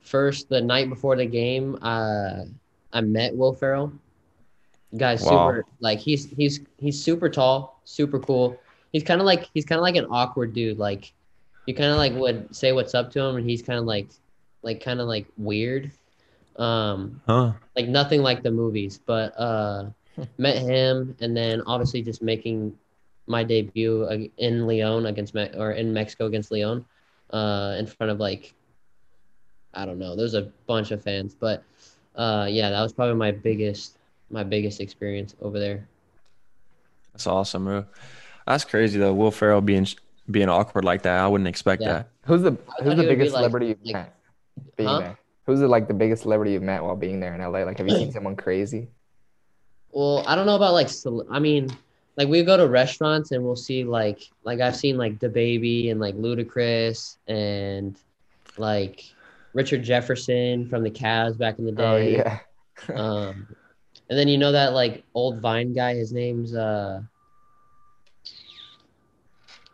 [0.00, 2.44] first the night before the game, uh,
[2.92, 3.92] I met Will Ferrell.
[4.96, 5.30] Guy's Wow.
[5.30, 8.58] super like he's he's he's super tall, super cool.
[8.92, 10.78] He's kind of like he's kind of like an awkward dude.
[10.78, 11.12] Like
[11.66, 14.08] you kind of like would say what's up to him, and he's kind of like
[14.62, 15.90] like kind of like weird.
[16.56, 17.52] Um, Huh?
[17.76, 19.84] like nothing like the movies but uh
[20.38, 22.74] met him and then obviously just making
[23.28, 26.84] my debut in Leon against Me- or in Mexico against Leon
[27.30, 28.54] uh in front of like
[29.74, 31.62] I don't know there's a bunch of fans but
[32.16, 33.97] uh yeah that was probably my biggest
[34.30, 35.86] my biggest experience over there
[37.12, 37.84] That's awesome, bro.
[38.46, 39.12] That's crazy though.
[39.14, 39.86] Will Ferrell being
[40.30, 41.88] being awkward like that, I wouldn't expect Yeah.
[41.92, 42.08] that.
[42.26, 44.14] Who's the Who's the biggest like- celebrity you've like- met?
[44.76, 44.98] Being Huh?
[45.00, 45.18] there.
[45.46, 47.64] Who's the like the biggest celebrity you've met while being there in LA?
[47.64, 48.88] Like, have you seen someone crazy?
[49.92, 50.88] Well, I don't know about like
[51.30, 51.70] I mean,
[52.18, 55.90] like we go to restaurants and we'll see like like I've seen like the baby
[55.90, 57.96] and like Ludacris and
[58.58, 59.04] like
[59.54, 61.84] Richard Jefferson from the Cavs back in the day.
[61.84, 62.12] Oh day.
[62.16, 62.94] yeah.
[62.94, 63.48] Um,
[64.10, 65.94] and then you know that like old Vine guy.
[65.94, 67.02] His name's uh,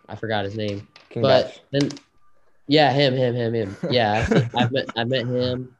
[0.08, 0.86] I forgot his name.
[1.10, 1.60] King but Bach.
[1.72, 1.90] then,
[2.66, 3.76] yeah, him, him, him, him.
[3.90, 5.74] Yeah, I've, I've met I've met him.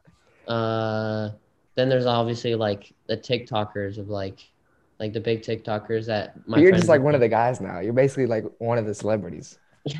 [0.47, 1.29] Uh,
[1.75, 4.39] then there's obviously like the TikTokers of like
[4.99, 7.79] like the big TikTokers that my you're just like one of the guys now.
[7.79, 9.59] You're basically like one of the celebrities.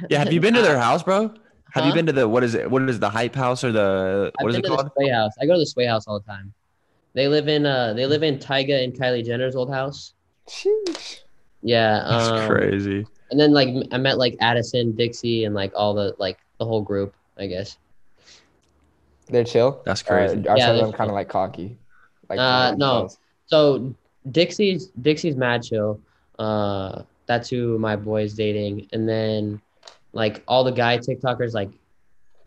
[0.09, 1.33] Yeah, have you been to their house, bro?
[1.73, 2.71] Have you been to the what is it?
[2.71, 4.87] What is the hype house or the I've what is been it to called?
[4.87, 5.33] the Sway House.
[5.41, 6.53] I go to the Sway House all the time.
[7.15, 10.13] They live in uh they live in Tyga and Kylie Jenner's old house.
[10.47, 11.21] Sheesh.
[11.63, 13.07] Yeah, That's um, crazy.
[13.31, 16.81] And then like I met like Addison, Dixie, and like all the like the whole
[16.81, 17.15] group.
[17.37, 17.77] I guess.
[19.27, 19.81] They're chill.
[19.85, 20.47] That's Or crazy.
[20.47, 21.77] Are Yeah, some of them kind of like cocky?
[22.29, 22.93] Like Uh, for no.
[22.99, 23.17] themselves?
[23.47, 23.95] So
[24.31, 25.99] Dixie's Dixie's mad chill.
[26.37, 29.61] Uh, that's who my boy's dating, and then
[30.13, 31.69] like all the guy TikTokers like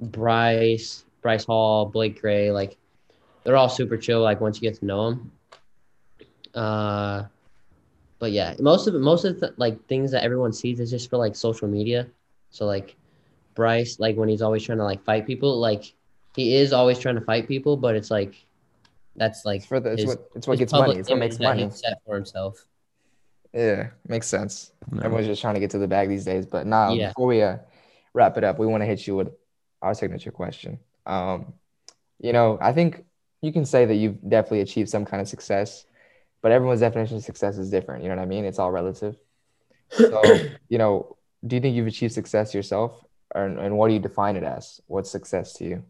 [0.00, 2.76] Bryce, Bryce Hall, Blake Gray, like
[3.48, 4.20] they're all super chill.
[4.20, 5.32] Like once you get to know them.
[6.54, 7.24] Uh,
[8.18, 11.08] but yeah, most of it, most of the like things that everyone sees is just
[11.08, 12.06] for like social media.
[12.50, 12.94] So like
[13.54, 15.94] Bryce, like when he's always trying to like fight people, like
[16.36, 18.34] he is always trying to fight people, but it's like
[19.16, 20.96] that's like It's for the, it's his- what it's what gets money.
[20.96, 21.70] It's what makes money.
[21.70, 22.66] set for himself.
[23.54, 24.72] Yeah, makes sense.
[24.92, 25.00] No.
[25.00, 26.44] Everyone's just trying to get to the bag these days.
[26.44, 27.08] But now, Yeah.
[27.08, 27.56] before we uh,
[28.12, 29.30] wrap it up, we want to hit you with
[29.80, 30.78] our signature question.
[31.06, 31.54] Um,
[32.20, 33.06] you know, I think
[33.40, 35.84] you can say that you've definitely achieved some kind of success,
[36.42, 38.02] but everyone's definition of success is different.
[38.02, 38.44] You know what I mean?
[38.44, 39.16] It's all relative.
[39.90, 40.22] So,
[40.68, 44.36] you know, do you think you've achieved success yourself, or, and what do you define
[44.36, 44.80] it as?
[44.86, 45.84] What's success to you?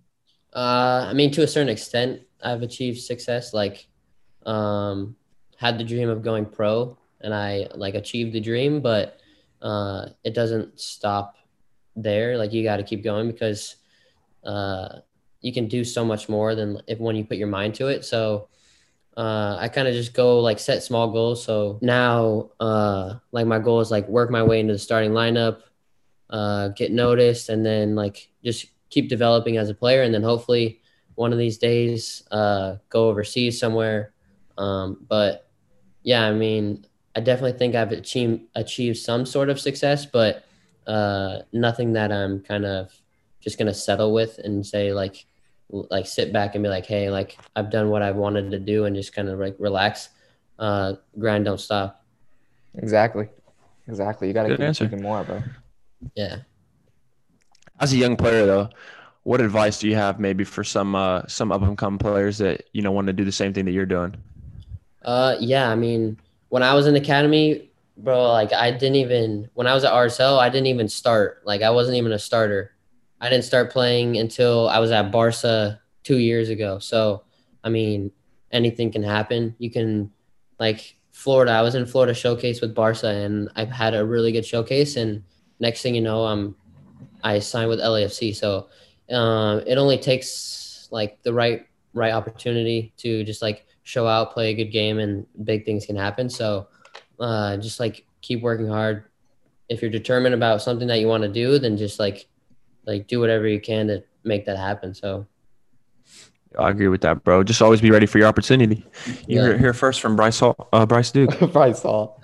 [0.55, 3.55] Uh, I mean, to a certain extent, I've achieved success.
[3.55, 3.87] Like,
[4.45, 5.17] um,
[5.57, 9.19] had the dream of going pro, and I like achieved the dream, but
[9.63, 11.37] uh, it doesn't stop
[11.97, 12.37] there.
[12.37, 13.77] Like, you got to keep going because
[14.45, 15.01] uh,
[15.41, 18.05] you can do so much more than if when you put your mind to it.
[18.05, 18.49] So,
[19.17, 21.45] uh, I kind of just go like set small goals.
[21.45, 25.63] So now, uh, like my goal is like work my way into the starting lineup,
[26.31, 30.81] uh, get noticed, and then like just keep developing as a player, and then hopefully
[31.17, 34.13] one of these days uh, go overseas somewhere.
[34.57, 35.51] Um, but
[36.05, 40.45] yeah, I mean, I definitely think I've achieved achieved some sort of success, but
[40.87, 42.93] uh, nothing that I'm kind of
[43.49, 45.25] just gonna settle with and say like
[45.71, 48.85] like sit back and be like, hey, like I've done what I wanted to do
[48.85, 50.11] and just kind of like relax.
[50.59, 52.05] Uh, grind, don't stop.
[52.75, 53.29] Exactly.
[53.87, 54.29] Exactly.
[54.29, 54.85] You got to Good keep answer.
[54.85, 55.43] seeking more, bro.
[56.15, 56.39] Yeah.
[57.81, 58.69] As a young player, though,
[59.23, 62.65] what advice do you have maybe for some uh, some up and coming players that
[62.73, 64.15] you know want to do the same thing that you're doing?
[65.03, 65.71] Uh, yeah.
[65.71, 69.85] I mean, when I was in academy, bro, like I didn't even when I was
[69.85, 71.43] at RSL, I didn't even start.
[71.45, 72.73] Like I wasn't even a starter.
[73.21, 76.79] I didn't start playing until I was at Barca two years ago.
[76.79, 77.25] So,
[77.65, 78.13] I mean,
[78.53, 79.55] anything can happen.
[79.59, 80.11] You can,
[80.59, 81.51] like Florida.
[81.51, 84.97] I was in Florida showcase with Barca, and I've had a really good showcase.
[84.97, 85.25] And
[85.59, 86.55] next thing you know, I'm
[87.25, 88.37] I signed with LAFC.
[88.37, 88.69] So,
[89.11, 94.51] um, it only takes like the right right opportunity to just like show out, play
[94.51, 96.29] a good game, and big things can happen.
[96.31, 96.69] So,
[97.19, 99.05] uh, just like keep working hard.
[99.69, 102.29] If you're determined about something that you want to do, then just like
[102.89, 104.95] like do whatever you can to make that happen.
[104.95, 105.27] So
[106.59, 107.45] I agree with that, bro.
[107.45, 108.85] Just always be ready for your opportunity.
[109.29, 109.57] You Yeah.
[109.59, 111.39] hear first from Bryce Hall, uh, Bryce Duke.
[111.53, 112.21] Bryce Hall.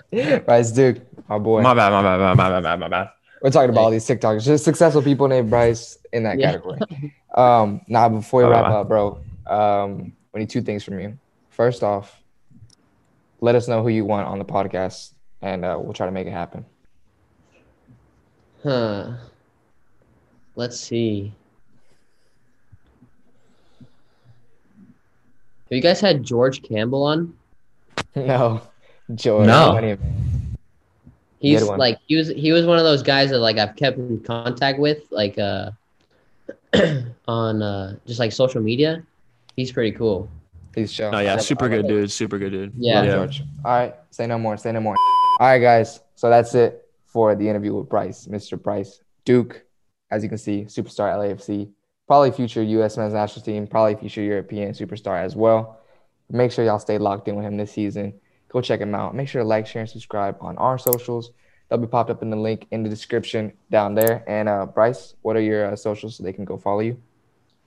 [0.46, 0.98] Bryce Duke,
[1.28, 1.60] our boy.
[1.62, 3.08] My bad, my bad, my bad, my bad, my bad.
[3.42, 6.46] We're talking about all these TikTokers, just successful people named Bryce in that Yeah.
[6.52, 6.80] category.
[7.34, 11.18] Um, now before we wrap up, bro, um, we need two things from you.
[11.50, 12.22] First off,
[13.40, 16.26] let us know who you want on the podcast, and uh, we'll try to make
[16.26, 16.64] it happen.
[18.62, 19.12] huh.
[20.56, 21.32] Let's see.
[23.80, 27.34] Have you guys had George Campbell on?
[28.14, 28.62] no,
[29.14, 29.44] Joy.
[29.44, 29.96] No.
[31.40, 34.20] He's like he was he was one of those guys that like I've kept in
[34.20, 35.72] contact with like uh
[37.28, 39.02] on uh just like social media.
[39.56, 40.28] He's pretty cool.
[40.72, 41.10] Please show.
[41.12, 42.72] Oh yeah, super good dude, super good dude.
[42.76, 43.00] Yeah.
[43.02, 43.42] Love George.
[43.64, 44.56] All right, say no more.
[44.56, 44.96] Say no more.
[45.40, 46.00] All right, guys.
[46.14, 48.60] So that's it for the interview with Bryce, Mr.
[48.60, 49.63] Bryce Duke.
[50.14, 51.68] As you can see, superstar LAFC,
[52.06, 52.96] probably future U.S.
[52.96, 55.80] men's national team, probably future European superstar as well.
[56.30, 58.14] Make sure y'all stay locked in with him this season.
[58.48, 59.16] Go check him out.
[59.16, 61.32] Make sure to like, share, and subscribe on our socials.
[61.68, 64.22] They'll be popped up in the link in the description down there.
[64.28, 66.96] And uh, Bryce, what are your uh, socials so they can go follow you?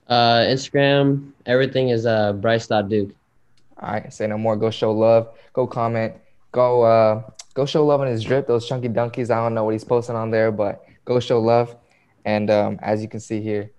[0.08, 3.14] Uh Instagram, everything is uh Bryce.Duke.
[3.78, 4.56] All right, say no more.
[4.56, 5.36] Go show love.
[5.52, 6.14] Go comment.
[6.52, 8.46] Go uh go show love on his drip.
[8.46, 9.30] Those chunky dunkies.
[9.30, 11.76] I don't know what he's posting on there, but go show love.
[12.28, 13.70] And um, as you can see here,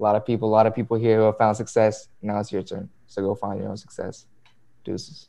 [0.00, 2.08] a lot of people, a lot of people here who have found success.
[2.20, 2.88] Now it's your turn.
[3.06, 4.26] So go find your own success.
[4.84, 5.28] Deuces.